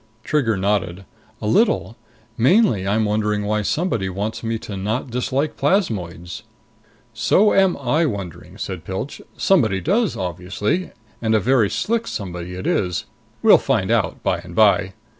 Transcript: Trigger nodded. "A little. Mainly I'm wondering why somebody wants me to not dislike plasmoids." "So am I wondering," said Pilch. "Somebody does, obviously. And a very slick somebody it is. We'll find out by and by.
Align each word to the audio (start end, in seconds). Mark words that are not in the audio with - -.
Trigger 0.23 0.57
nodded. 0.57 1.05
"A 1.43 1.47
little. 1.47 1.95
Mainly 2.35 2.87
I'm 2.87 3.05
wondering 3.05 3.45
why 3.45 3.61
somebody 3.61 4.09
wants 4.09 4.41
me 4.43 4.57
to 4.57 4.75
not 4.75 5.11
dislike 5.11 5.55
plasmoids." 5.57 6.41
"So 7.13 7.53
am 7.53 7.77
I 7.77 8.07
wondering," 8.07 8.57
said 8.57 8.83
Pilch. 8.83 9.21
"Somebody 9.37 9.79
does, 9.79 10.17
obviously. 10.17 10.89
And 11.21 11.35
a 11.35 11.39
very 11.39 11.69
slick 11.69 12.07
somebody 12.07 12.55
it 12.55 12.65
is. 12.65 13.05
We'll 13.43 13.59
find 13.59 13.91
out 13.91 14.23
by 14.23 14.39
and 14.39 14.55
by. 14.55 14.93